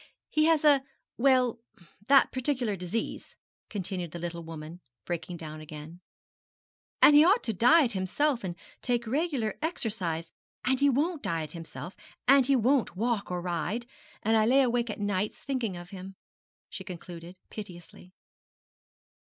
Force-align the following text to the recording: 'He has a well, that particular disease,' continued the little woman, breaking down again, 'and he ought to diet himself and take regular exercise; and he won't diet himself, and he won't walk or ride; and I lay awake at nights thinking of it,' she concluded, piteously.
'He 0.29 0.45
has 0.45 0.63
a 0.65 0.81
well, 1.15 1.59
that 2.07 2.31
particular 2.31 2.75
disease,' 2.75 3.35
continued 3.69 4.09
the 4.13 4.17
little 4.17 4.41
woman, 4.43 4.79
breaking 5.05 5.37
down 5.37 5.61
again, 5.61 5.99
'and 7.03 7.15
he 7.15 7.23
ought 7.23 7.43
to 7.43 7.53
diet 7.53 7.91
himself 7.91 8.43
and 8.43 8.55
take 8.81 9.05
regular 9.05 9.59
exercise; 9.61 10.31
and 10.65 10.79
he 10.79 10.89
won't 10.89 11.21
diet 11.21 11.51
himself, 11.51 11.95
and 12.27 12.47
he 12.47 12.55
won't 12.55 12.95
walk 12.95 13.29
or 13.29 13.43
ride; 13.43 13.85
and 14.23 14.35
I 14.35 14.47
lay 14.47 14.63
awake 14.63 14.89
at 14.89 14.99
nights 14.99 15.43
thinking 15.43 15.77
of 15.77 15.93
it,' 15.93 16.13
she 16.67 16.83
concluded, 16.83 17.37
piteously. 17.51 18.11